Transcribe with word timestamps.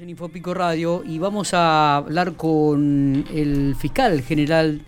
En 0.00 0.10
Infopico 0.10 0.54
Radio 0.54 1.04
y 1.06 1.20
vamos 1.20 1.54
a 1.54 1.98
hablar 1.98 2.32
con 2.34 3.24
el 3.32 3.76
fiscal 3.78 4.22
general 4.22 4.80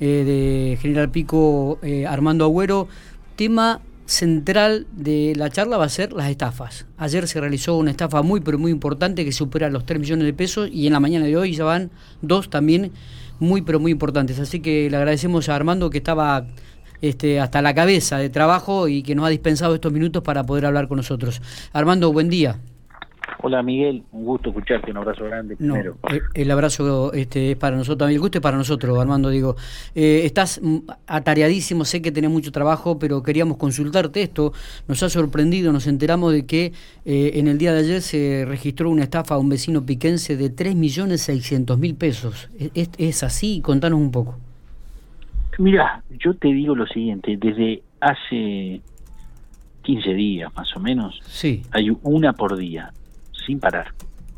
eh, 0.00 0.06
de 0.24 0.78
General 0.80 1.10
Pico, 1.10 1.78
eh, 1.82 2.06
Armando 2.06 2.46
Agüero. 2.46 2.88
Tema 3.34 3.82
central 4.06 4.86
de 4.92 5.34
la 5.36 5.50
charla 5.50 5.76
va 5.76 5.84
a 5.84 5.90
ser 5.90 6.14
las 6.14 6.30
estafas. 6.30 6.86
Ayer 6.96 7.28
se 7.28 7.38
realizó 7.38 7.76
una 7.76 7.90
estafa 7.90 8.22
muy, 8.22 8.40
pero 8.40 8.58
muy 8.58 8.70
importante 8.70 9.26
que 9.26 9.32
supera 9.32 9.68
los 9.68 9.84
3 9.84 10.00
millones 10.00 10.24
de 10.24 10.32
pesos 10.32 10.70
y 10.72 10.86
en 10.86 10.94
la 10.94 11.00
mañana 11.00 11.26
de 11.26 11.36
hoy 11.36 11.52
ya 11.52 11.64
van 11.64 11.90
dos 12.22 12.48
también 12.48 12.92
muy, 13.38 13.60
pero 13.60 13.78
muy 13.78 13.92
importantes. 13.92 14.38
Así 14.38 14.60
que 14.60 14.88
le 14.88 14.96
agradecemos 14.96 15.50
a 15.50 15.54
Armando 15.54 15.90
que 15.90 15.98
estaba 15.98 16.46
este, 17.02 17.40
hasta 17.40 17.60
la 17.60 17.74
cabeza 17.74 18.16
de 18.16 18.30
trabajo 18.30 18.88
y 18.88 19.02
que 19.02 19.14
nos 19.14 19.26
ha 19.26 19.28
dispensado 19.28 19.74
estos 19.74 19.92
minutos 19.92 20.22
para 20.22 20.46
poder 20.46 20.64
hablar 20.64 20.88
con 20.88 20.96
nosotros. 20.96 21.42
Armando, 21.74 22.10
buen 22.10 22.30
día. 22.30 22.58
Hola 23.46 23.62
Miguel, 23.62 24.02
un 24.10 24.24
gusto 24.24 24.48
escucharte, 24.48 24.90
un 24.90 24.96
abrazo 24.96 25.24
grande 25.24 25.54
primero. 25.54 25.98
Eh, 26.12 26.18
el, 26.34 26.50
abrazo 26.50 27.12
este, 27.12 27.52
es 27.52 27.56
para 27.56 27.76
nosotros, 27.76 28.10
el 28.10 28.18
gusto 28.18 28.38
es 28.38 28.42
para 28.42 28.56
nosotros, 28.56 28.98
Armando, 28.98 29.30
digo. 29.30 29.54
Eh, 29.94 30.22
estás 30.24 30.60
atareadísimo, 31.06 31.84
sé 31.84 32.02
que 32.02 32.10
tenés 32.10 32.28
mucho 32.28 32.50
trabajo, 32.50 32.98
pero 32.98 33.22
queríamos 33.22 33.56
consultarte 33.56 34.20
esto. 34.22 34.52
Nos 34.88 35.00
ha 35.04 35.08
sorprendido, 35.08 35.72
nos 35.72 35.86
enteramos 35.86 36.32
de 36.32 36.44
que 36.44 36.72
eh, 37.04 37.30
en 37.34 37.46
el 37.46 37.56
día 37.56 37.72
de 37.72 37.78
ayer 37.78 38.02
se 38.02 38.44
registró 38.48 38.90
una 38.90 39.04
estafa 39.04 39.36
a 39.36 39.38
un 39.38 39.48
vecino 39.48 39.86
piquense 39.86 40.36
de 40.36 40.50
3.600.000 40.50 41.96
pesos. 41.96 42.48
¿Es, 42.74 42.90
¿Es 42.98 43.22
así? 43.22 43.60
Contanos 43.60 44.00
un 44.00 44.10
poco. 44.10 44.40
Mira, 45.60 46.02
yo 46.18 46.34
te 46.34 46.48
digo 46.48 46.74
lo 46.74 46.88
siguiente, 46.88 47.36
desde 47.36 47.80
hace 48.00 48.80
15 49.82 50.14
días 50.14 50.52
más 50.56 50.74
o 50.74 50.80
menos, 50.80 51.20
sí. 51.26 51.62
hay 51.70 51.96
una 52.02 52.32
por 52.32 52.56
día 52.56 52.92
sin 53.46 53.60
parar, 53.60 53.92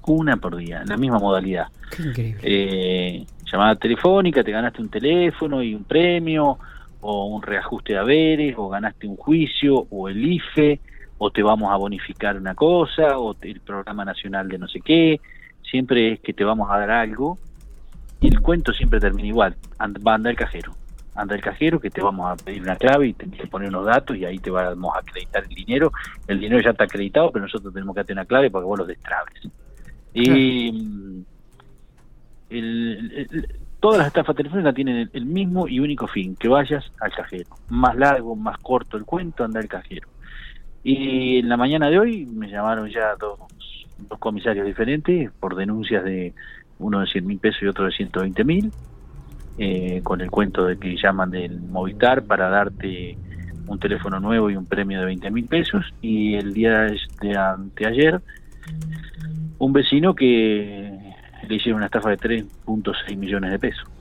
una 0.07 0.37
por 0.37 0.57
día, 0.57 0.83
en 0.83 0.89
la 0.89 0.97
misma 0.97 1.19
modalidad. 1.19 1.67
Eh, 2.15 3.25
llamada 3.51 3.77
telefónica, 3.77 4.43
te 4.45 4.53
ganaste 4.53 4.83
un 4.83 4.89
teléfono 4.89 5.63
y 5.63 5.75
un 5.75 5.85
premio, 5.85 6.59
o 7.01 7.27
un 7.27 7.43
reajuste 7.43 7.95
de 7.95 7.99
haberes, 7.99 8.55
o 8.57 8.69
ganaste 8.69 9.07
un 9.07 9.17
juicio, 9.17 9.87
o 9.91 10.09
el 10.09 10.25
IFE, 10.25 10.81
o 11.19 11.31
te 11.31 11.43
vamos 11.43 11.73
a 11.73 11.77
bonificar 11.77 12.37
una 12.37 12.55
cosa, 12.55 13.19
o 13.19 13.37
el 13.41 13.61
programa 13.61 14.05
nacional 14.05 14.49
de 14.49 14.59
no 14.59 14.69
sé 14.69 14.81
qué, 14.81 15.21
siempre 15.63 16.13
es 16.13 16.21
que 16.21 16.33
te 16.33 16.45
vamos 16.45 16.71
a 16.71 16.79
dar 16.79 16.91
algo, 16.91 17.39
y 18.21 18.29
el 18.29 18.41
cuento 18.41 18.73
siempre 18.73 19.01
termina 19.01 19.29
igual, 19.29 19.57
va 19.81 20.13
a 20.13 20.15
andar 20.15 20.31
el 20.31 20.37
cajero 20.37 20.73
anda 21.19 21.35
el 21.35 21.41
cajero 21.41 21.81
que 21.81 21.91
te 21.91 22.01
vamos 22.01 22.31
a 22.31 22.37
pedir 22.45 22.63
una 22.63 22.77
clave 22.77 23.09
y 23.09 23.13
tenés 23.13 23.41
que 23.41 23.49
poner 23.49 23.69
unos 23.71 23.87
datos 23.87 24.17
y 24.17 24.25
ahí 24.25 24.39
te 24.39 24.51
vamos 24.51 24.95
a 24.95 25.01
acreditar 25.01 25.43
el 25.43 25.55
dinero. 25.55 25.93
El 26.29 26.39
dinero 26.39 26.63
ya 26.63 26.71
está 26.71 26.85
acreditado, 26.85 27.33
pero 27.33 27.45
nosotros 27.45 27.75
tenemos 27.75 27.93
que 27.95 28.03
hacer 28.03 28.15
una 28.15 28.25
clave 28.25 28.51
para 28.51 28.63
que 28.63 28.67
vos 28.67 28.79
lo 28.79 28.87
destrabes. 28.87 29.49
Y 30.15 30.71
mm, 30.73 31.25
todas 33.81 33.99
las 33.99 34.07
estafas 34.07 34.37
telefónicas 34.37 34.75
tienen 34.77 35.11
el, 35.13 35.27
mismo 35.27 35.67
y 35.67 35.81
único 35.81 36.07
fin, 36.07 36.37
que 36.37 36.47
vayas 36.47 36.85
al 37.01 37.13
cajero. 37.13 37.49
Más 37.69 37.97
largo, 37.97 38.37
más 38.37 38.59
corto 38.59 38.97
el 38.97 39.05
cuento, 39.05 39.43
anda 39.43 39.59
el 39.59 39.67
cajero. 39.67 40.09
Y 40.85 41.39
en 41.39 41.49
la 41.49 41.57
mañana 41.57 41.91
de 41.91 41.99
hoy 41.99 42.27
me 42.27 42.49
llamaron 42.49 42.89
ya 42.89 43.17
dos, 43.17 43.41
dos 44.09 44.19
comisarios 44.21 44.65
diferentes 44.65 45.33
por 45.41 45.57
denuncias 45.57 46.05
de 46.05 46.33
uno 46.79 47.01
de 47.01 47.09
100 47.09 47.27
mil 47.27 47.41
pesos 47.41 47.61
y 47.63 47.67
otro 47.67 47.87
de 47.87 47.91
120 47.91 48.45
mil 48.45 48.73
eh, 49.59 50.01
con 50.03 50.21
el 50.21 50.31
cuento 50.31 50.65
de 50.65 50.79
que 50.79 50.97
llaman 50.97 51.31
del 51.31 51.61
Movistar 51.61 52.23
para 52.23 52.49
darte 52.49 53.19
un 53.67 53.79
teléfono 53.79 54.21
nuevo 54.21 54.51
y 54.51 54.57
un 54.57 54.67
premio 54.67 55.01
de 55.01 55.07
20 55.07 55.31
mil 55.31 55.47
pesos. 55.47 55.85
Y 56.01 56.35
el 56.35 56.55
día 56.55 56.87
de 57.21 57.37
anteayer, 57.37 58.21
un 59.59 59.73
vecino 59.73 60.15
que 60.15 60.97
le 61.49 61.55
hicieron 61.55 61.79
una 61.79 61.87
estafa 61.87 62.11
de 62.11 62.19
3.6 62.19 63.17
millones 63.17 63.51
de 63.51 63.59
pesos. 63.59 63.98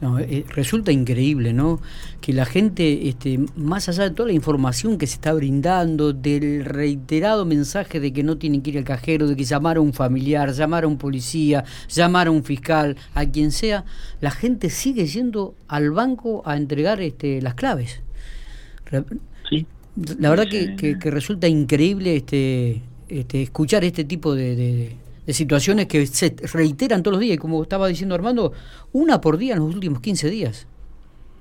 No, 0.00 0.20
eh, 0.20 0.44
resulta 0.50 0.92
increíble, 0.92 1.52
¿no? 1.52 1.80
Que 2.20 2.32
la 2.32 2.44
gente, 2.44 3.08
este, 3.08 3.40
más 3.56 3.88
allá 3.88 4.04
de 4.04 4.10
toda 4.10 4.28
la 4.28 4.32
información 4.32 4.96
que 4.96 5.08
se 5.08 5.14
está 5.14 5.32
brindando, 5.32 6.12
del 6.12 6.64
reiterado 6.64 7.44
mensaje 7.44 7.98
de 7.98 8.12
que 8.12 8.22
no 8.22 8.38
tienen 8.38 8.62
que 8.62 8.70
ir 8.70 8.78
al 8.78 8.84
cajero, 8.84 9.26
de 9.26 9.34
que 9.34 9.42
llamar 9.42 9.76
a 9.76 9.80
un 9.80 9.92
familiar, 9.92 10.52
llamar 10.52 10.84
a 10.84 10.86
un 10.86 10.98
policía, 10.98 11.64
llamar 11.88 12.28
a 12.28 12.30
un 12.30 12.44
fiscal, 12.44 12.96
a 13.14 13.26
quien 13.26 13.50
sea, 13.50 13.84
la 14.20 14.30
gente 14.30 14.70
sigue 14.70 15.04
yendo 15.06 15.56
al 15.66 15.90
banco 15.90 16.42
a 16.44 16.56
entregar 16.56 17.00
este, 17.00 17.42
las 17.42 17.54
claves. 17.54 18.00
Sí. 19.50 19.66
La 20.20 20.30
verdad 20.30 20.46
que, 20.48 20.76
que, 20.76 21.10
resulta 21.10 21.48
increíble 21.48 22.14
este, 22.16 22.82
este, 23.08 23.42
escuchar 23.42 23.82
este 23.82 24.04
tipo 24.04 24.36
de 24.36 24.54
de 24.54 24.96
situaciones 25.32 25.86
que 25.86 26.06
se 26.06 26.34
reiteran 26.54 27.02
todos 27.02 27.14
los 27.14 27.20
días, 27.20 27.36
y 27.36 27.38
como 27.38 27.62
estaba 27.62 27.88
diciendo 27.88 28.14
Armando, 28.14 28.52
una 28.92 29.20
por 29.20 29.38
día 29.38 29.54
en 29.54 29.60
los 29.60 29.74
últimos 29.74 30.00
15 30.00 30.30
días. 30.30 30.66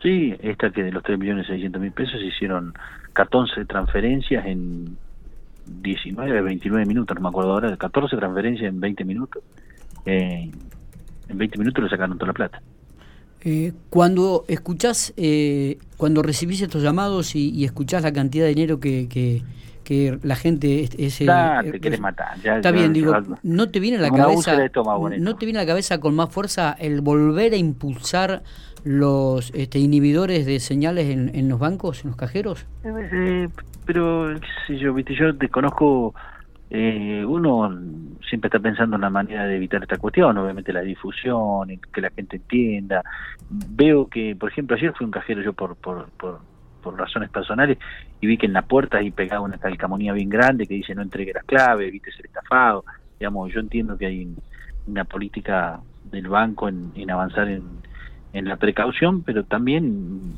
Sí, 0.02 0.36
esta 0.42 0.72
que 0.72 0.84
de 0.84 0.92
los 0.92 1.04
3.600.000 1.04 1.92
pesos 1.92 2.20
se 2.20 2.28
hicieron 2.28 2.74
14 3.14 3.66
transferencias 3.66 4.46
en 4.46 4.98
19, 5.66 6.42
29 6.42 6.86
minutos, 6.86 7.16
no 7.16 7.22
me 7.22 7.30
acuerdo 7.30 7.54
ahora, 7.54 7.76
14 7.76 8.16
transferencias 8.16 8.70
en 8.70 8.80
20 8.80 9.06
minutos. 9.06 9.44
Eh, 10.06 10.52
en 11.30 11.38
20 11.38 11.58
minutos 11.58 11.84
le 11.84 11.90
sacaron 11.90 12.18
toda 12.18 12.28
la 12.28 12.34
plata. 12.34 12.62
Eh, 13.44 13.74
cuando 13.90 14.46
escuchás, 14.48 15.14
eh, 15.18 15.78
cuando 15.98 16.22
recibís 16.22 16.62
estos 16.62 16.82
llamados 16.82 17.36
y, 17.36 17.50
y 17.52 17.66
escuchás 17.66 18.04
la 18.04 18.14
cantidad 18.14 18.46
de 18.46 18.54
dinero 18.54 18.80
que, 18.80 19.08
que, 19.08 19.44
que 19.88 20.20
la 20.22 20.36
gente 20.36 20.84
ese 20.98 21.26
te 21.72 21.80
quieres 21.80 22.02
matar 22.02 22.38
está 22.44 22.72
bien 22.72 22.92
digo 22.92 23.14
no 23.42 23.70
te 23.70 23.80
viene 23.80 23.98
a 23.98 24.02
la 24.02 24.12
cabeza 24.12 24.58
no 25.18 25.38
te 25.38 25.46
viene 25.46 25.60
a 25.60 25.62
la 25.62 25.68
cabeza 25.68 26.02
con 26.02 26.14
más 26.14 26.30
fuerza 26.30 26.76
el 26.78 27.00
volver 27.00 27.54
a 27.54 27.56
impulsar 27.56 28.44
los 28.84 29.50
este, 29.56 29.80
inhibidores 29.80 30.46
de 30.46 30.60
señales 30.60 31.08
en, 31.10 31.48
los 31.48 31.58
bancos 31.58 32.04
en 32.04 32.10
los 32.10 32.18
cajeros 32.18 32.66
eh, 32.84 33.48
pero 33.86 34.36
qué 34.42 34.48
sé 34.68 34.78
yo 34.78 34.94
viste 34.94 35.16
yo 35.16 35.32
desconozco 35.32 36.14
eh, 36.70 37.24
uno 37.26 37.74
siempre 38.28 38.50
está 38.50 38.60
pensando 38.60 38.98
en 38.98 39.04
la 39.04 39.10
manera 39.10 39.46
de 39.46 39.56
evitar 39.56 39.82
esta 39.82 39.98
cuestión, 39.98 40.38
obviamente 40.38 40.74
la 40.74 40.82
difusión, 40.82 41.70
que 41.94 42.02
la 42.02 42.10
gente 42.10 42.36
entienda. 42.36 43.02
Veo 43.50 44.10
que, 44.10 44.36
por 44.36 44.52
ejemplo, 44.52 44.76
ayer 44.76 44.92
fui 44.94 45.06
un 45.06 45.12
cajero 45.12 45.42
yo 45.42 45.54
por, 45.54 45.78
por, 45.78 46.10
por 46.10 46.42
por 46.88 46.98
razones 46.98 47.30
personales 47.30 47.78
y 48.22 48.28
vi 48.28 48.38
que 48.38 48.46
en 48.46 48.54
la 48.54 48.62
puerta 48.62 49.00
ahí 49.00 49.12
pegaba 49.12 49.42
una 49.42 49.58
calcamonía 49.58 50.14
bien 50.14 50.30
grande 50.30 50.66
que 50.66 50.76
dice 50.76 50.96
no 50.96 51.02
entregue 51.02 51.34
las 51.34 51.44
claves, 51.44 51.92
viste 51.92 52.12
ser 52.12 52.28
estafado. 52.28 52.86
Digamos, 53.20 53.52
yo 53.54 53.60
entiendo 53.60 53.98
que 53.98 54.06
hay 54.06 54.34
una 54.88 55.04
política 55.04 55.82
del 56.06 56.28
banco 56.30 56.70
en, 56.70 57.12
avanzar 57.12 57.50
en, 57.50 57.64
en 58.32 58.46
la 58.46 58.56
precaución, 58.56 59.22
pero 59.24 59.44
también 59.44 60.34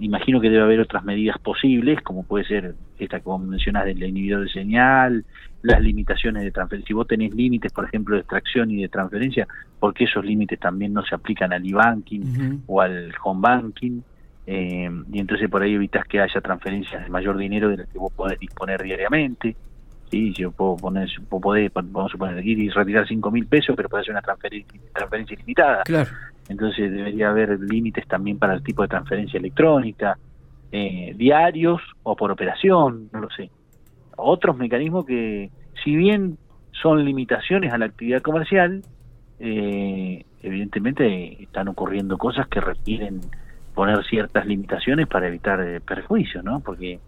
imagino 0.00 0.40
que 0.40 0.50
debe 0.50 0.62
haber 0.62 0.80
otras 0.80 1.04
medidas 1.04 1.38
posibles, 1.38 2.00
como 2.02 2.24
puede 2.24 2.44
ser 2.44 2.74
esta 2.98 3.20
que 3.20 3.24
vos 3.24 3.40
mencionás 3.40 3.84
del 3.84 4.02
inhibidor 4.02 4.42
de 4.42 4.48
señal, 4.48 5.24
las 5.62 5.80
limitaciones 5.80 6.42
de 6.42 6.50
transferencia. 6.50 6.88
Si 6.88 6.94
vos 6.94 7.06
tenés 7.06 7.32
límites, 7.34 7.72
por 7.72 7.84
ejemplo, 7.84 8.16
de 8.16 8.22
extracción 8.22 8.70
y 8.70 8.82
de 8.82 8.88
transferencia, 8.88 9.46
porque 9.78 10.04
esos 10.04 10.24
límites 10.24 10.58
también 10.58 10.92
no 10.92 11.04
se 11.04 11.14
aplican 11.14 11.52
al 11.52 11.66
e-banking 11.66 12.62
o 12.66 12.80
al 12.80 13.12
home 13.22 13.40
banking? 13.40 14.00
Eh, 14.46 14.90
y 15.12 15.20
entonces 15.20 15.48
por 15.48 15.62
ahí 15.62 15.74
evitas 15.74 16.06
que 16.06 16.20
haya 16.20 16.40
transferencias 16.40 17.04
de 17.04 17.10
mayor 17.10 17.36
dinero 17.36 17.68
de 17.68 17.78
las 17.78 17.88
que 17.88 17.98
vos 17.98 18.12
podés 18.12 18.38
disponer 18.38 18.82
diariamente. 18.82 19.56
¿sí? 20.10 20.32
Yo 20.32 20.50
puedo 20.50 20.76
poner, 20.76 21.08
puedo 21.28 21.40
poder, 21.40 21.70
vamos 21.74 22.10
a 22.10 22.12
suponer, 22.12 22.44
ir 22.44 22.58
y 22.58 22.68
retirar 22.70 23.06
5 23.06 23.30
mil 23.30 23.46
pesos, 23.46 23.76
pero 23.76 23.88
puede 23.88 24.02
hacer 24.02 24.12
una 24.12 24.22
transferencia, 24.22 24.80
transferencia 24.92 25.34
ilimitada. 25.34 25.82
Claro. 25.84 26.10
Entonces 26.48 26.90
debería 26.90 27.30
haber 27.30 27.58
límites 27.60 28.06
también 28.06 28.38
para 28.38 28.54
el 28.54 28.62
tipo 28.62 28.82
de 28.82 28.88
transferencia 28.88 29.38
electrónica, 29.38 30.18
eh, 30.72 31.14
diarios 31.16 31.80
o 32.02 32.16
por 32.16 32.30
operación, 32.30 33.08
no 33.12 33.20
lo 33.20 33.30
sé. 33.30 33.50
Otros 34.16 34.56
mecanismos 34.56 35.06
que, 35.06 35.50
si 35.84 35.94
bien 35.96 36.38
son 36.72 37.04
limitaciones 37.04 37.72
a 37.72 37.78
la 37.78 37.86
actividad 37.86 38.22
comercial, 38.22 38.82
eh, 39.38 40.24
evidentemente 40.42 41.42
están 41.42 41.68
ocurriendo 41.68 42.18
cosas 42.18 42.48
que 42.48 42.60
requieren 42.60 43.20
poner 43.74 44.04
ciertas 44.04 44.46
limitaciones 44.46 45.06
para 45.06 45.28
evitar 45.28 45.60
eh, 45.60 45.80
perjuicios, 45.80 46.44
¿no? 46.44 46.60
Porque 46.60 46.98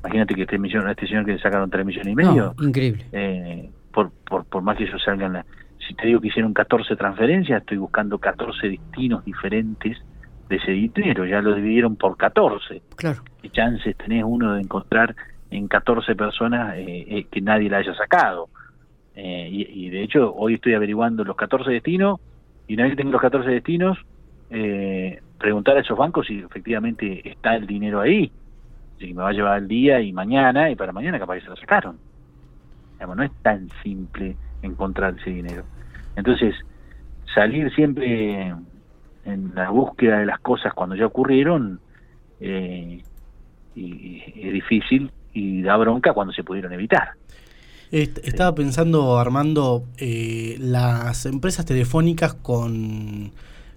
imagínate 0.00 0.34
que 0.34 0.42
este 0.42 0.58
millón, 0.58 0.88
este 0.88 1.06
señor 1.06 1.24
que 1.24 1.32
le 1.32 1.38
sacaron 1.38 1.70
3 1.70 1.86
millones 1.86 2.12
y 2.12 2.14
medio, 2.14 2.54
increíble. 2.60 3.06
Eh, 3.12 3.70
por, 3.92 4.10
por, 4.28 4.44
por 4.44 4.62
más 4.62 4.76
que 4.76 4.84
ellos 4.84 5.02
salgan, 5.02 5.42
si 5.86 5.94
te 5.94 6.06
digo 6.06 6.20
que 6.20 6.28
hicieron 6.28 6.52
14 6.52 6.96
transferencias, 6.96 7.60
estoy 7.60 7.78
buscando 7.78 8.18
14 8.18 8.68
destinos 8.68 9.24
diferentes 9.24 9.96
de 10.48 10.56
ese 10.56 10.72
dinero, 10.72 11.24
ya 11.24 11.40
lo 11.40 11.54
dividieron 11.54 11.96
por 11.96 12.16
14. 12.16 12.82
Claro. 12.94 13.22
¿Qué 13.42 13.50
chances 13.50 13.96
tenés 13.96 14.22
uno 14.24 14.54
de 14.54 14.60
encontrar 14.60 15.16
en 15.50 15.66
14 15.66 16.14
personas 16.14 16.74
eh, 16.76 17.26
que 17.30 17.40
nadie 17.40 17.70
la 17.70 17.78
haya 17.78 17.94
sacado? 17.94 18.48
y, 19.18 19.86
y, 19.86 19.88
de 19.88 20.02
hecho, 20.02 20.34
hoy 20.34 20.56
estoy 20.56 20.74
averiguando 20.74 21.24
los 21.24 21.36
14 21.36 21.70
destinos, 21.70 22.20
y 22.68 22.74
una 22.74 22.82
vez 22.82 22.92
que 22.92 22.96
tengo 22.98 23.12
los 23.12 23.22
14 23.22 23.48
destinos, 23.48 23.96
eh, 24.50 25.20
preguntar 25.38 25.76
a 25.76 25.80
esos 25.80 25.96
bancos 25.96 26.26
si 26.26 26.38
efectivamente 26.38 27.28
está 27.28 27.54
el 27.56 27.66
dinero 27.66 28.00
ahí. 28.00 28.30
Si 28.98 29.12
me 29.12 29.22
va 29.22 29.28
a 29.30 29.32
llevar 29.32 29.58
el 29.58 29.68
día 29.68 30.00
y 30.00 30.12
mañana, 30.12 30.70
y 30.70 30.76
para 30.76 30.92
mañana 30.92 31.18
capaz 31.18 31.36
que 31.36 31.40
se 31.42 31.48
lo 31.48 31.56
sacaron. 31.56 31.98
no 33.00 33.22
es 33.22 33.32
tan 33.42 33.68
simple 33.82 34.36
encontrar 34.62 35.16
ese 35.18 35.30
dinero. 35.30 35.64
Entonces, 36.16 36.54
salir 37.34 37.72
siempre 37.74 38.54
en 39.26 39.52
la 39.54 39.70
búsqueda 39.70 40.18
de 40.18 40.26
las 40.26 40.40
cosas 40.40 40.72
cuando 40.72 40.94
ya 40.96 41.06
ocurrieron 41.06 41.80
eh, 42.40 43.02
y, 43.74 44.22
es 44.34 44.52
difícil 44.52 45.10
y 45.34 45.62
da 45.62 45.76
bronca 45.76 46.14
cuando 46.14 46.32
se 46.32 46.42
pudieron 46.42 46.72
evitar. 46.72 47.10
Estaba 47.90 48.54
pensando, 48.54 49.18
Armando, 49.18 49.84
eh, 49.98 50.56
las 50.58 51.24
empresas 51.26 51.66
telefónicas 51.66 52.34
con, 52.34 53.32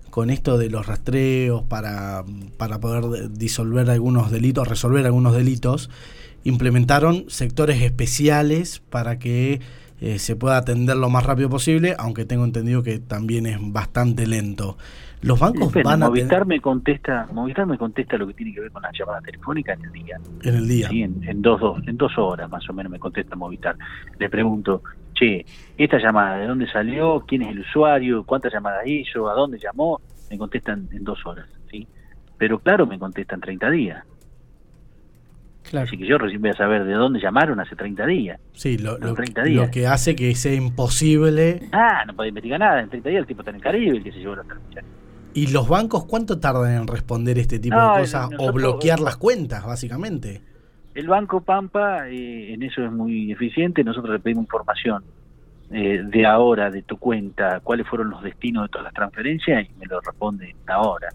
con 0.10 0.30
esto 0.30 0.58
de 0.58 0.70
los 0.70 0.88
rastreos 0.88 1.64
para, 1.64 2.24
para 2.58 2.80
poder 2.80 3.32
disolver 3.32 3.90
algunos 3.90 4.32
delitos, 4.32 4.68
resolver 4.68 5.06
algunos 5.06 5.34
delitos, 5.36 5.90
implementaron 6.44 7.26
sectores 7.30 7.82
especiales 7.82 8.80
para 8.90 9.20
que 9.20 9.62
eh, 10.02 10.20
se 10.20 10.36
pueda 10.36 10.58
atender 10.58 10.96
lo 10.96 11.10
más 11.10 11.26
rápido 11.26 11.50
posible, 11.50 11.96
aunque 12.00 12.26
tengo 12.26 12.46
entendido 12.46 12.84
que 12.84 13.00
también 13.00 13.46
es 13.46 13.58
bastante 13.60 14.28
lento. 14.28 14.78
Los 15.22 15.38
bancos 15.38 15.74
van 15.84 16.02
a 16.02 16.08
Movistar 16.08 16.46
me 16.46 16.62
contesta, 16.62 17.28
Movistar 17.34 17.66
me 17.66 17.78
contesta 17.78 18.18
lo 18.18 18.26
que 18.28 18.34
tiene 18.34 18.54
que 18.54 18.62
ver 18.62 18.72
con 18.72 18.82
la 18.82 18.90
llamada 18.98 19.20
telefónica 19.20 19.74
en 19.74 19.84
el 19.84 19.92
día. 19.92 20.18
En 20.44 20.56
el 20.56 20.68
día. 20.68 20.88
Sí, 20.88 21.02
en, 21.02 21.42
dos, 21.42 21.60
dos, 21.60 21.86
en 21.86 21.98
dos 21.98 22.18
horas 22.18 22.50
más 22.50 22.70
o 22.70 22.74
menos 22.74 22.90
me 22.90 23.00
contesta 23.00 23.36
Movistar. 23.36 23.76
Le 24.18 24.30
pregunto, 24.30 24.82
che, 25.20 25.46
esta 25.78 25.98
llamada, 25.98 26.38
¿de 26.38 26.48
dónde 26.48 26.68
salió? 26.72 27.24
¿Quién 27.28 27.42
es 27.44 27.50
el 27.50 27.60
usuario? 27.60 28.24
¿Cuántas 28.24 28.54
llamadas 28.54 28.88
hizo? 28.88 29.30
¿A 29.30 29.34
dónde 29.34 29.60
llamó? 29.60 30.02
Me 30.30 30.38
contestan 30.38 30.88
en 30.92 31.04
dos 31.04 31.26
horas, 31.26 31.48
¿sí? 31.70 31.88
Pero 32.38 32.60
claro, 32.60 32.88
me 32.88 32.98
contestan 32.98 33.42
30 33.42 33.70
días. 33.70 34.06
Claro. 35.70 35.86
Así 35.86 35.98
que 35.98 36.08
yo 36.08 36.18
recién 36.18 36.42
voy 36.42 36.52
a 36.52 36.54
saber 36.54 36.86
de 36.86 36.94
dónde 36.94 37.20
llamaron 37.20 37.60
hace 37.60 37.76
30 37.76 38.06
días. 38.06 38.40
Sí, 38.54 38.78
lo, 38.78 38.98
lo, 38.98 39.14
lo 39.14 39.72
que 39.72 39.86
hace 39.86 40.16
que 40.16 40.34
sea 40.36 40.54
imposible. 40.54 41.70
Ah, 41.72 42.04
no 42.08 42.16
puede 42.16 42.30
investigar 42.30 42.60
nada. 42.60 42.82
En 42.82 42.90
30 42.90 43.10
días 43.10 43.20
el 43.22 43.28
tipo 43.28 43.42
está 43.42 43.52
en 43.52 43.58
el 43.58 43.62
Caribe, 43.62 43.98
el 43.98 44.04
que 44.04 44.12
se 44.12 44.20
llevó 44.20 44.36
la 44.36 44.44
transmisión. 44.44 44.86
¿Y 45.34 45.48
los 45.48 45.70
bancos 45.70 46.06
cuánto 46.06 46.40
tardan 46.40 46.74
en 46.74 46.88
responder 46.88 47.38
este 47.38 47.60
tipo 47.60 47.76
de 47.80 48.00
cosas 48.00 48.30
o 48.40 48.52
bloquear 48.52 49.00
las 49.00 49.18
cuentas, 49.18 49.64
básicamente? 49.66 50.42
El 51.00 51.08
Banco 51.08 51.40
Pampa 51.40 52.10
eh, 52.10 52.54
en 52.54 52.62
eso 52.62 52.84
es 52.84 52.92
muy 52.92 53.32
eficiente. 53.32 53.86
Nosotros 53.86 54.12
le 54.12 54.20
pedimos 54.20 54.44
información 54.44 55.02
eh, 55.72 56.02
de 56.04 56.26
ahora, 56.26 56.70
de 56.70 56.82
tu 56.82 56.98
cuenta, 56.98 57.62
cuáles 57.62 57.88
fueron 57.88 58.10
los 58.10 58.22
destinos 58.22 58.64
de 58.64 58.68
todas 58.70 58.84
las 58.84 58.94
transferencias 58.94 59.66
y 59.66 59.80
me 59.80 59.86
lo 59.86 60.02
responde 60.02 60.54
ahora. 60.68 61.08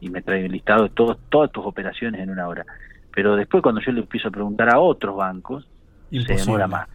Y 0.00 0.10
me 0.10 0.22
trae 0.22 0.46
el 0.46 0.50
listado 0.50 0.88
de 0.88 0.90
todas 0.90 1.52
tus 1.52 1.64
operaciones 1.64 2.20
en 2.20 2.30
una 2.30 2.48
hora. 2.48 2.66
Pero 3.14 3.36
después 3.36 3.62
cuando 3.62 3.80
yo 3.80 3.92
le 3.92 4.00
empiezo 4.00 4.26
a 4.26 4.32
preguntar 4.32 4.74
a 4.74 4.80
otros 4.80 5.14
bancos, 5.14 5.68
se 6.10 6.34
demora 6.34 6.66
más. 6.66 6.88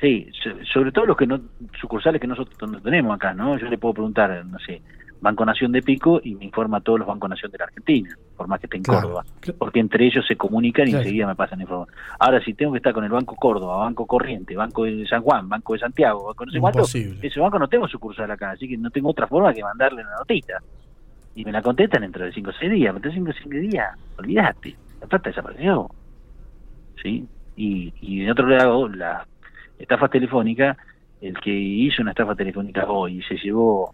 Sí, 0.00 0.28
sobre 0.72 0.90
todo 0.90 1.06
los 1.06 1.16
que 1.16 1.28
no 1.28 1.40
sucursales 1.80 2.20
que 2.20 2.26
nosotros 2.26 2.72
no 2.72 2.82
tenemos 2.82 3.14
acá, 3.14 3.34
¿no? 3.34 3.56
Yo 3.56 3.68
le 3.68 3.78
puedo 3.78 3.94
preguntar, 3.94 4.44
no 4.44 4.58
sé, 4.58 4.82
Banco 5.20 5.44
Nación 5.44 5.72
de 5.72 5.82
Pico 5.82 6.20
y 6.22 6.34
me 6.34 6.44
informa 6.44 6.78
a 6.78 6.80
todos 6.80 6.98
los 6.98 7.08
Bancos 7.08 7.30
Nación 7.30 7.50
de 7.50 7.58
la 7.58 7.64
Argentina, 7.64 8.16
por 8.36 8.46
más 8.46 8.60
que 8.60 8.66
esté 8.66 8.76
en 8.76 8.82
Córdoba, 8.82 9.24
porque 9.58 9.80
entre 9.80 10.06
ellos 10.06 10.24
se 10.26 10.36
comunican 10.36 10.88
y 10.88 10.92
enseguida 10.92 11.26
me 11.26 11.34
pasan 11.34 11.60
información. 11.60 11.96
Ahora, 12.18 12.44
si 12.44 12.54
tengo 12.54 12.72
que 12.72 12.78
estar 12.78 12.92
con 12.92 13.04
el 13.04 13.10
Banco 13.10 13.34
Córdoba, 13.36 13.78
Banco 13.78 14.06
Corriente, 14.06 14.54
Banco 14.54 14.84
de 14.84 15.06
San 15.06 15.22
Juan, 15.22 15.48
Banco 15.48 15.72
de 15.72 15.78
Santiago, 15.78 16.26
Banco 16.26 16.46
no 16.46 16.52
sé 16.52 16.60
cuánto, 16.60 16.82
ese 16.82 17.40
banco 17.40 17.58
no 17.58 17.68
tengo 17.68 17.88
sucursal 17.88 18.30
acá, 18.30 18.50
así 18.50 18.68
que 18.68 18.76
no 18.76 18.90
tengo 18.90 19.10
otra 19.10 19.26
forma 19.26 19.54
que 19.54 19.62
mandarle 19.62 20.02
una 20.02 20.16
notita. 20.18 20.58
Y 21.34 21.44
me 21.44 21.52
la 21.52 21.62
contestan 21.62 22.02
dentro 22.02 22.24
de 22.24 22.32
5 22.32 22.50
o 22.50 22.52
6 22.52 22.70
días, 22.70 22.94
dentro 22.94 23.10
de 23.10 23.16
5 23.16 23.30
o 23.30 23.50
6 23.50 23.70
días, 23.70 23.98
olvídate, 24.18 24.76
la 25.00 25.06
plata 25.06 25.30
desapareció. 25.30 25.88
¿Sí? 27.02 27.26
Y, 27.56 27.92
y 28.00 28.24
de 28.24 28.30
otro 28.30 28.46
lado, 28.46 28.88
la 28.88 29.26
estafa 29.78 30.08
telefónica, 30.08 30.76
el 31.20 31.38
que 31.40 31.50
hizo 31.50 32.02
una 32.02 32.10
estafa 32.10 32.34
telefónica 32.34 32.86
hoy 32.86 33.18
y 33.18 33.22
se 33.22 33.36
llevó 33.36 33.92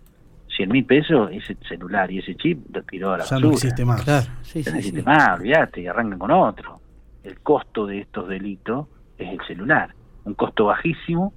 100 0.61 0.69
mil 0.69 0.85
pesos, 0.85 1.31
ese 1.33 1.57
celular 1.67 2.11
y 2.11 2.19
ese 2.19 2.35
chip 2.35 2.67
lo 2.75 2.83
tiró 2.83 3.15
a 3.15 3.19
la 3.19 3.25
basura. 3.25 3.41
no 3.41 3.53
existe 3.53 3.83
más. 3.83 4.03
Claro. 4.05 4.27
Sí, 4.43 4.63
no 4.71 4.77
existe 4.77 5.03
más, 5.03 5.41
olvídate, 5.41 5.81
y 5.81 5.87
arrancan 5.87 6.19
con 6.19 6.31
otro. 6.33 6.79
El 7.25 7.41
costo 7.41 7.87
de 7.87 8.01
estos 8.01 8.29
delitos 8.29 8.87
es 9.17 9.31
el 9.31 9.41
celular. 9.47 9.95
Un 10.25 10.35
costo 10.35 10.67
bajísimo 10.67 11.33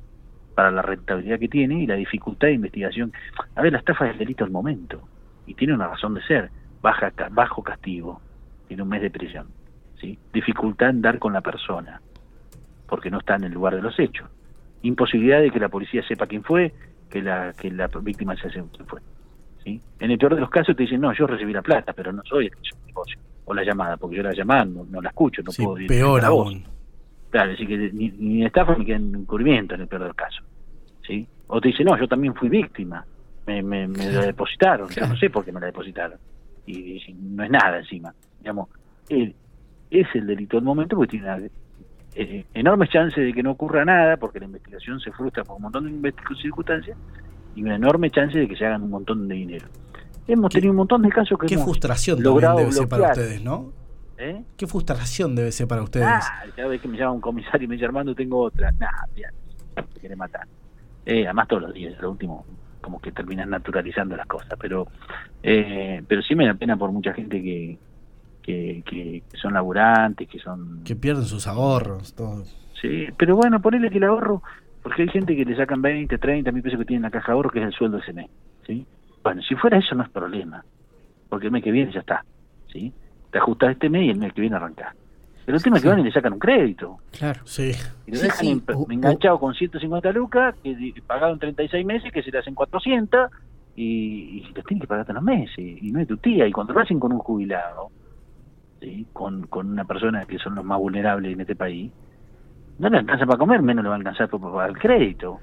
para 0.56 0.72
la 0.72 0.82
rentabilidad 0.82 1.40
que 1.40 1.48
tiene 1.48 1.84
y 1.84 1.88
la 1.88 1.96
dificultad 1.96 2.48
de 2.48 2.56
investigación. 2.56 3.14
A 3.56 3.62
ver, 3.62 3.72
la 3.72 3.80
estafa 3.80 4.08
es 4.08 4.12
el 4.12 4.18
delito 4.18 4.44
al 4.44 4.52
momento 4.52 5.08
y 5.48 5.54
tiene 5.54 5.74
una 5.74 5.88
razón 5.88 6.16
de 6.16 6.24
ser. 6.24 6.50
Baja, 6.82 7.14
bajo 7.32 7.64
castigo, 7.64 8.20
tiene 8.68 8.84
un 8.84 8.90
mes 8.90 9.02
de 9.02 9.10
prisión. 9.10 9.48
¿sí? 10.02 10.20
Dificultad 10.34 10.90
en 10.90 11.02
dar 11.02 11.18
con 11.18 11.32
la 11.32 11.40
persona 11.40 12.02
porque 12.90 13.10
no 13.10 13.20
está 13.20 13.38
en 13.38 13.46
el 13.46 13.54
lugar 13.54 13.74
de 13.74 13.82
los 13.82 13.98
hechos. 13.98 14.30
Imposibilidad 14.82 15.40
de 15.40 15.50
que 15.50 15.62
la 15.62 15.70
policía 15.70 16.06
sepa 16.06 16.28
quién 16.28 16.44
fue, 16.44 16.74
que 17.14 17.22
la, 17.22 17.54
que 17.54 17.70
la 17.70 17.88
víctima 18.02 18.36
se 18.36 18.48
hace 18.48 18.64
quién 18.76 18.88
fue. 18.88 19.00
¿sí? 19.64 19.80
En 20.00 20.10
el 20.10 20.18
peor 20.18 20.34
de 20.34 20.42
los 20.42 20.50
casos 20.50 20.76
te 20.76 20.82
dicen, 20.82 21.00
no, 21.00 21.14
yo 21.14 21.28
recibí 21.28 21.54
la 21.54 21.62
plata, 21.62 21.94
pero 21.94 22.12
no 22.12 22.24
soy 22.26 22.46
el 22.46 22.52
que 22.52 22.62
hizo 22.64 22.76
el 22.76 22.88
negocio. 22.88 23.20
O 23.46 23.54
la 23.54 23.64
llamada, 23.64 23.98
porque 23.98 24.16
yo 24.16 24.24
la 24.24 24.34
llamada 24.34 24.66
no, 24.66 25.00
la 25.00 25.10
escucho, 25.10 25.44
no 25.44 25.52
puedo 25.56 25.76
decir 25.76 25.90
peor 25.90 26.26
aún. 26.26 26.66
Claro, 27.30 27.52
así 27.52 27.68
que 27.68 27.78
ni, 27.78 28.10
ni 28.10 28.44
estafa 28.44 28.76
ni 28.76 28.92
en 28.92 29.14
encubrimiento 29.14 29.76
en 29.76 29.82
el 29.82 29.88
peor 29.88 30.02
de 30.02 30.08
los 30.08 30.18
casos. 30.18 30.44
¿sí? 31.06 31.28
O 31.46 31.62
te 31.62 31.68
dicen, 31.68 31.86
no, 31.86 32.00
yo 32.00 32.08
también 32.08 32.34
fui 32.34 32.50
víctima, 32.50 33.06
me, 33.46 33.62
me, 33.62 33.88
me 33.88 34.12
la 34.12 34.26
depositaron, 34.26 34.90
yo 34.90 35.08
no 35.08 35.16
sé 35.16 35.30
por 35.30 35.46
qué 35.46 35.52
me 35.52 35.60
la 35.60 35.68
depositaron. 35.68 36.18
Y, 36.66 37.00
no 37.14 37.44
es 37.44 37.52
nada 37.52 37.78
encima. 37.78 38.12
Digamos, 38.40 38.70
él 39.10 39.36
es 39.92 40.08
el 40.16 40.26
delito 40.26 40.58
del 40.58 40.64
momento 40.64 40.96
porque 40.96 41.12
tiene 41.12 41.28
una 41.28 41.48
eh, 42.16 42.46
enormes 42.54 42.90
chances 42.90 43.26
de 43.26 43.34
que 43.34 43.44
no 43.44 43.52
ocurra 43.52 43.86
nada, 43.86 44.18
porque 44.18 44.40
la 44.40 44.46
investigación 44.46 45.00
se 45.00 45.12
frustra 45.12 45.44
por 45.44 45.58
un 45.58 45.64
montón 45.64 46.02
de 46.02 46.14
circunstancias, 46.42 46.98
y 47.56 47.64
una 47.64 47.76
enorme 47.76 48.10
chance 48.10 48.38
de 48.38 48.48
que 48.48 48.56
se 48.56 48.66
hagan 48.66 48.84
un 48.84 48.90
montón 48.90 49.28
de 49.28 49.36
dinero. 49.36 49.68
Hemos 50.28 50.52
tenido 50.52 50.72
un 50.72 50.78
montón 50.78 51.02
de 51.02 51.10
casos 51.10 51.38
que 51.38 51.48
Qué 51.48 51.58
frustración 51.58 52.22
logrado 52.24 52.60
debe 52.60 52.72
ser 52.72 52.88
para 52.88 53.10
ustedes, 53.10 53.44
¿no? 53.44 53.74
¿Eh? 54.18 54.42
Qué 54.56 54.68
frustración 54.68 55.36
debe 55.36 55.52
ser 55.52 55.68
para 55.68 55.84
ustedes. 55.84 56.08
Ah, 56.08 56.44
cada 56.56 56.70
vez 56.70 56.82
que 56.82 56.88
me 56.88 56.98
llama 56.98 57.14
un 57.14 57.22
comisario 57.22 57.66
y 57.66 57.68
me 57.68 57.76
dice 57.76 57.86
Armando 57.86 58.16
tengo 58.16 58.40
otra, 58.40 58.72
nada, 58.74 59.08
ya, 59.16 59.30
me 59.76 60.00
quiere 60.00 60.16
matar. 60.16 60.48
Eh, 61.06 61.26
además 61.26 61.48
todos 61.48 61.64
los 61.64 61.74
días, 61.74 62.00
lo 62.02 62.12
último, 62.12 62.46
como 62.80 63.02
que 63.02 63.12
terminas 63.12 63.48
naturalizando 63.48 64.16
las 64.16 64.28
cosas, 64.28 64.54
pero 64.60 64.88
eh, 65.42 66.02
pero 66.08 66.22
sí 66.22 66.36
me 66.36 66.46
da 66.46 66.54
pena 66.54 66.78
por 66.78 66.92
mucha 66.92 67.14
gente 67.14 67.42
que, 67.42 67.78
que, 68.44 68.84
que, 68.86 69.24
son 69.38 69.54
laburantes, 69.54 70.28
que 70.28 70.38
son... 70.38 70.84
Que 70.84 70.96
pierden 70.96 71.24
sus 71.24 71.48
ahorros, 71.48 72.14
todo. 72.14 72.44
Sí, 72.80 73.08
pero 73.18 73.36
bueno, 73.36 73.62
ponele 73.62 73.90
que 73.90 73.98
el 73.98 74.04
ahorro, 74.04 74.44
porque 74.84 75.04
hay 75.04 75.08
gente 75.08 75.36
que 75.36 75.46
le 75.46 75.56
sacan 75.56 75.82
20, 75.82 76.18
30 76.18 76.52
mil 76.52 76.62
pesos 76.62 76.78
que 76.78 76.86
tienen 76.86 77.06
en 77.06 77.12
la 77.12 77.12
caja 77.12 77.32
de 77.32 77.34
ahorro, 77.34 77.50
que 77.50 77.60
es 77.60 77.66
el 77.66 77.74
sueldo 77.74 77.98
de 77.98 78.04
ese 78.04 78.14
mes, 78.14 78.30
¿sí? 78.68 78.86
Bueno, 79.24 79.42
si 79.42 79.56
fuera 79.56 79.78
eso 79.78 79.96
no 79.96 80.04
es 80.04 80.10
problema, 80.10 80.64
porque 81.30 81.48
el 81.48 81.54
mes 81.54 81.64
que 81.64 81.72
viene 81.72 81.92
ya 81.92 82.02
está, 82.02 82.26
¿sí? 82.72 82.94
Te 83.32 83.40
ajustas 83.40 83.72
este 83.72 83.90
mes 83.90 84.04
y 84.04 84.10
el 84.10 84.20
mes 84.20 84.34
que 84.34 84.42
viene 84.42 84.58
arrancás. 84.58 84.94
Pero 85.46 85.58
el 85.58 85.64
tema 85.64 85.78
es 85.78 85.84
que 85.84 85.90
van 85.90 86.00
y 86.00 86.04
le 86.04 86.12
sacan 86.12 86.34
un 86.34 86.40
crédito. 86.40 87.00
Claro, 87.18 87.42
sí. 87.46 87.72
Y 88.06 88.12
lo 88.12 88.20
dejan 88.20 88.62
enganchado 88.90 89.40
con 89.40 89.54
150 89.54 90.12
lucas, 90.12 90.56
que 90.64 90.94
pagaron 91.06 91.40
36 91.40 91.86
meses, 91.86 92.12
que 92.14 92.24
se 92.24 92.32
le 92.32 92.40
hacen 92.40 92.56
400, 92.56 93.30
y, 93.76 93.84
y 93.84 94.54
los 94.56 94.64
tienen 94.66 94.82
que 94.82 94.88
pagar 94.88 95.06
todos 95.06 95.16
los 95.16 95.24
meses, 95.24 95.58
y 95.58 95.92
no 95.92 96.00
es 96.00 96.08
tu 96.08 96.18
tía. 96.18 96.48
Y 96.48 96.52
cuando 96.52 96.74
lo 96.74 96.80
hacen 96.80 97.00
con 97.00 97.12
un 97.12 97.20
jubilado, 97.20 97.92
con, 99.14 99.48
con 99.48 99.70
una 99.70 99.86
persona 99.86 100.26
que 100.26 100.38
son 100.40 100.56
los 100.56 100.66
más 100.66 100.80
vulnerables 100.80 101.34
en 101.34 101.42
este 101.42 101.56
país, 101.56 101.92
no 102.80 102.90
le 102.90 102.98
alcanza 102.98 103.26
para 103.26 103.38
comer, 103.38 103.62
menos 103.62 103.84
le 103.84 103.90
va 103.90 103.96
a 103.96 103.98
alcanzar 103.98 104.30
para 104.30 104.44
pagar 104.44 104.70
el 104.70 104.78
crédito. 104.78 105.40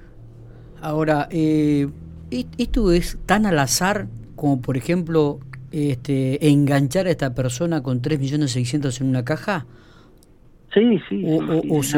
Ahora, 0.81 1.27
eh, 1.31 1.87
¿esto 2.29 2.91
es 2.91 3.19
tan 3.25 3.45
al 3.45 3.59
azar 3.59 4.07
como, 4.35 4.61
por 4.61 4.77
ejemplo, 4.77 5.39
este, 5.71 6.49
enganchar 6.49 7.07
a 7.07 7.11
esta 7.11 7.33
persona 7.33 7.81
con 7.83 8.01
3.600.000 8.01 9.01
en 9.01 9.09
una 9.09 9.23
caja? 9.23 9.65
Sí, 10.73 11.01
sí. 11.09 11.23
O, 11.25 11.41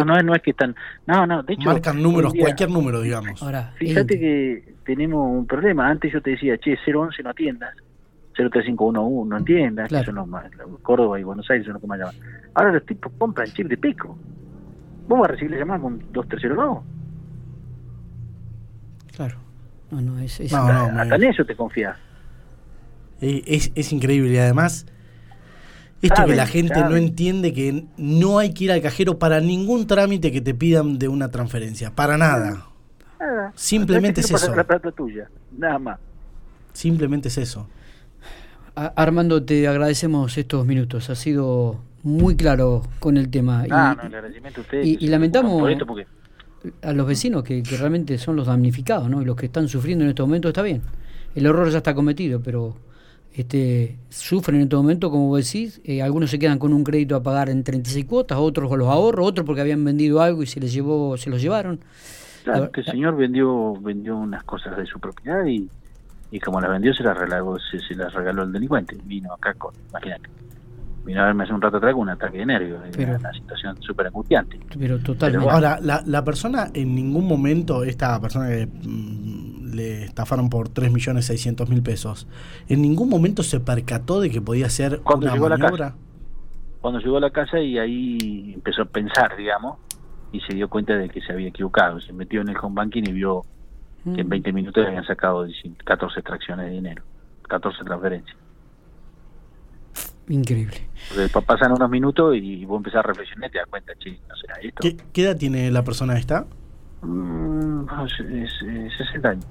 no, 0.05 0.21
no, 0.23 0.35
es 0.35 0.41
que 0.41 0.51
están. 0.51 0.75
No, 1.05 1.27
no, 1.27 1.43
de 1.43 1.53
hecho. 1.53 1.69
Marcan 1.69 2.01
números, 2.01 2.33
cualquier 2.33 2.71
número, 2.71 3.01
digamos. 3.01 3.41
Ahora, 3.43 3.71
fíjate 3.77 4.19
que 4.19 4.75
tenemos 4.83 5.31
un 5.31 5.45
problema. 5.45 5.87
Antes 5.89 6.11
yo 6.11 6.21
te 6.21 6.31
decía, 6.31 6.57
che, 6.57 6.75
011 6.85 7.21
no 7.21 7.29
atiendas. 7.29 7.75
03511 8.33 9.29
no 9.29 9.37
entiendas, 9.37 9.89
que 9.89 10.03
son 10.03 10.15
los 10.15 10.27
más, 10.27 10.45
Córdoba 10.81 11.19
y 11.19 11.23
Buenos 11.23 11.49
Aires 11.49 11.65
son 11.65 11.73
los 11.73 11.81
que 11.81 11.87
más 11.87 11.99
llaman. 11.99 12.15
Ahora 12.53 12.73
los 12.73 12.85
tipos 12.85 13.11
compran 13.17 13.47
chip 13.47 13.67
de 13.67 13.77
pico. 13.77 14.17
¿Vos 15.07 15.19
vas 15.19 15.29
a 15.29 15.31
recibir 15.33 15.51
la 15.51 15.57
llamada 15.59 15.81
con 15.81 15.99
232? 16.11 16.79
Claro. 19.15 19.37
No, 19.91 20.01
no, 20.01 20.19
es, 20.19 20.39
es 20.39 20.51
no, 20.51 20.91
no, 20.91 21.01
hasta 21.01 21.15
en 21.15 21.23
eso 21.25 21.45
te 21.45 21.55
confías. 21.55 21.97
Es, 23.21 23.71
es 23.75 23.93
increíble 23.93 24.33
y 24.33 24.37
además 24.37 24.85
esto 26.01 26.25
que 26.25 26.35
la 26.35 26.47
gente 26.47 26.81
no 26.81 26.97
entiende 26.97 27.53
que 27.53 27.85
no 27.95 28.39
hay 28.39 28.53
que 28.53 28.65
ir 28.65 28.71
al 28.71 28.81
cajero 28.81 29.19
para 29.19 29.39
ningún 29.39 29.87
trámite 29.87 30.31
que 30.31 30.41
te 30.41 30.53
pidan 30.53 30.99
de 30.99 31.07
una 31.07 31.29
transferencia, 31.29 31.91
para 31.91 32.17
nada. 32.17 32.65
nada. 33.19 33.53
Simplemente 33.55 34.21
es 34.21 34.29
eso. 34.29 34.53
La 34.53 34.65
plata 34.65 34.91
tuya, 34.91 35.29
nada 35.57 35.79
más. 35.79 35.99
Simplemente 36.73 37.29
es 37.29 37.37
eso. 37.37 37.67
Armando, 38.75 39.43
te 39.43 39.67
agradecemos 39.67 40.37
estos 40.37 40.65
minutos. 40.65 41.09
Ha 41.09 41.15
sido 41.15 41.79
muy 42.01 42.35
claro 42.35 42.83
con 42.99 43.17
el 43.17 43.29
tema. 43.29 43.65
Ah, 43.69 43.93
y, 43.93 43.97
no, 43.97 44.01
el 44.03 44.15
agradecimiento 44.15 44.61
a 44.61 44.63
ustedes. 44.63 44.87
Y, 45.01 45.07
lamentamos. 45.07 45.59
Por 45.59 45.71
esto 45.71 45.85
porque 45.85 46.07
a 46.81 46.93
los 46.93 47.07
vecinos 47.07 47.43
que, 47.43 47.63
realmente 47.77 48.17
son 48.17 48.35
los 48.35 48.47
damnificados, 48.47 49.09
¿no? 49.09 49.21
Y 49.21 49.25
los 49.25 49.35
que 49.35 49.47
están 49.47 49.67
sufriendo 49.67 50.03
en 50.03 50.09
este 50.09 50.21
momento 50.21 50.47
está 50.47 50.61
bien. 50.61 50.81
El 51.35 51.45
error 51.45 51.69
ya 51.69 51.77
está 51.77 51.93
cometido, 51.93 52.41
pero 52.41 52.75
este, 53.33 53.97
sufren 54.09 54.57
en 54.57 54.63
este 54.63 54.75
momento, 54.75 55.09
como 55.09 55.27
vos 55.27 55.43
decís, 55.45 55.81
eh, 55.83 56.01
algunos 56.01 56.29
se 56.29 56.39
quedan 56.39 56.59
con 56.59 56.73
un 56.73 56.83
crédito 56.83 57.15
a 57.15 57.23
pagar 57.23 57.49
en 57.49 57.63
36 57.63 58.05
cuotas, 58.05 58.37
otros 58.37 58.69
con 58.69 58.79
los 58.79 58.87
ahorros, 58.87 59.27
otros 59.27 59.45
porque 59.45 59.61
habían 59.61 59.83
vendido 59.83 60.21
algo 60.21 60.43
y 60.43 60.45
se 60.45 60.59
les 60.59 60.71
llevó, 60.71 61.17
se 61.17 61.29
los 61.29 61.41
llevaron. 61.41 61.79
Claro, 62.43 62.69
el 62.73 62.85
señor 62.85 63.15
vendió 63.15 63.73
vendió 63.81 64.17
unas 64.17 64.43
cosas 64.43 64.77
de 64.77 64.85
su 64.85 64.99
propiedad 64.99 65.45
y, 65.45 65.69
y 66.33 66.39
como 66.39 66.59
las 66.59 66.71
vendió 66.71 66.95
se 66.95 67.03
las 67.03 67.15
regaló, 67.15 67.59
se, 67.59 67.77
se 67.77 67.93
las 67.93 68.11
regaló 68.11 68.41
el 68.41 68.51
delincuente. 68.51 68.97
Vino 69.05 69.31
acá 69.31 69.53
con, 69.53 69.71
imagínate, 69.91 70.29
vino 71.05 71.21
a 71.21 71.25
verme 71.25 71.43
hace 71.43 71.53
un 71.53 71.61
rato 71.61 71.77
atrás 71.77 71.93
con 71.93 72.01
un 72.01 72.09
ataque 72.09 72.39
de 72.39 72.45
nervios, 72.47 72.81
pero, 72.91 73.17
una 73.17 73.31
situación 73.33 73.79
súper 73.83 74.07
angustiante. 74.07 74.59
Pero 74.79 74.97
totalmente. 74.97 75.47
Ahora, 75.47 75.77
la, 75.79 76.01
la 76.03 76.23
persona 76.23 76.71
en 76.73 76.95
ningún 76.95 77.27
momento, 77.27 77.83
esta 77.83 78.19
persona 78.19 78.47
que 78.47 78.65
mm, 78.65 79.75
le 79.75 80.05
estafaron 80.05 80.49
por 80.49 80.69
3.600.000 80.69 81.83
pesos, 81.83 82.27
en 82.67 82.81
ningún 82.81 83.09
momento 83.09 83.43
se 83.43 83.59
percató 83.59 84.19
de 84.19 84.31
que 84.31 84.41
podía 84.41 84.69
ser 84.69 85.01
cuando 85.01 85.27
una 85.27 85.35
llegó 85.35 85.49
maniobra. 85.49 85.67
A 85.67 85.69
la 85.69 85.85
casa, 85.91 85.97
cuando 86.81 86.99
llegó 86.99 87.17
a 87.17 87.21
la 87.21 87.29
casa 87.29 87.59
y 87.59 87.77
ahí 87.77 88.53
empezó 88.55 88.81
a 88.81 88.85
pensar, 88.85 89.37
digamos, 89.37 89.77
y 90.31 90.39
se 90.39 90.55
dio 90.55 90.67
cuenta 90.67 90.97
de 90.97 91.09
que 91.09 91.21
se 91.21 91.31
había 91.31 91.49
equivocado. 91.49 92.01
Se 92.01 92.11
metió 92.11 92.41
en 92.41 92.49
el 92.49 92.57
home 92.59 92.73
banking 92.73 93.03
y 93.05 93.11
vio 93.11 93.43
que 94.03 94.21
en 94.21 94.29
20 94.29 94.51
mm. 94.51 94.55
minutos 94.55 94.85
habían 94.85 95.05
sacado 95.05 95.45
14 95.85 96.19
extracciones 96.19 96.65
de 96.67 96.71
dinero, 96.71 97.03
14 97.47 97.83
transferencias. 97.83 98.37
Increíble. 100.29 100.87
pasan 101.45 101.73
unos 101.73 101.89
minutos 101.89 102.35
y 102.35 102.63
vos 102.65 102.77
empezás 102.77 102.99
a 102.99 103.07
reflexionar 103.07 103.49
y 103.49 103.51
te 103.51 103.57
das 103.59 103.67
cuenta, 103.67 103.93
che, 103.99 104.11
no 104.29 104.35
será 104.35 104.55
esto. 104.61 104.81
¿Qué, 105.11 105.23
edad 105.23 105.37
tiene 105.37 105.69
la 105.69 105.83
persona 105.83 106.17
esta? 106.17 106.45
Mm, 107.01 107.85
60 108.97 109.29
años. 109.29 109.45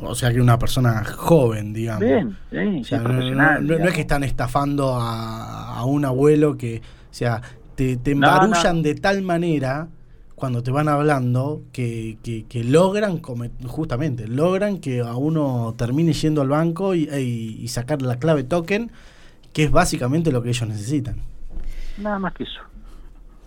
O 0.00 0.14
sea 0.14 0.32
que 0.32 0.40
una 0.40 0.58
persona 0.58 1.04
joven, 1.04 1.72
digamos. 1.72 2.00
Bien, 2.00 2.84
sí, 2.84 2.96
profesional. 2.96 3.66
No, 3.66 3.74
es 3.74 3.94
que 3.94 4.00
están 4.00 4.24
estafando 4.24 4.94
a, 4.96 5.84
un 5.84 6.04
abuelo 6.04 6.56
que, 6.56 6.78
o 6.78 7.14
sea, 7.14 7.40
te, 7.74 7.96
te 7.96 8.12
embarullan 8.12 8.82
de 8.82 8.94
tal 8.94 9.22
manera 9.22 9.88
cuando 10.42 10.64
te 10.64 10.72
van 10.72 10.88
hablando 10.88 11.62
que, 11.72 12.18
que, 12.20 12.64
logran, 12.64 13.22
justamente, 13.22 14.26
logran 14.26 14.80
que 14.80 14.98
a 14.98 15.14
uno 15.14 15.72
termine 15.78 16.12
yendo 16.14 16.42
al 16.42 16.48
banco 16.48 16.96
y, 16.96 17.04
y, 17.04 17.68
sacar 17.68 18.02
la 18.02 18.18
clave 18.18 18.42
token, 18.42 18.90
que 19.52 19.62
es 19.62 19.70
básicamente 19.70 20.32
lo 20.32 20.42
que 20.42 20.48
ellos 20.48 20.68
necesitan. 20.68 21.18
Nada 21.96 22.18
más 22.18 22.34
que 22.34 22.42
eso. 22.42 22.60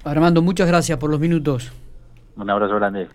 Armando, 0.05 0.41
muchas 0.41 0.69
gracias 0.69 0.97
por 0.97 1.09
los 1.09 1.19
minutos. 1.19 1.69
Un 2.37 2.49
abrazo 2.49 2.75
grande. 2.75 3.09